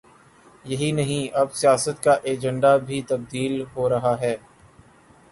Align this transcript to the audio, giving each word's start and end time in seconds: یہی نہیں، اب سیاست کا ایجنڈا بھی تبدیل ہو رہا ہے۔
یہی 0.65 0.91
نہیں، 0.91 1.27
اب 1.33 1.53
سیاست 1.53 2.03
کا 2.03 2.11
ایجنڈا 2.23 2.75
بھی 2.77 3.01
تبدیل 3.01 3.63
ہو 3.75 3.89
رہا 3.89 4.15
ہے۔ 4.21 4.35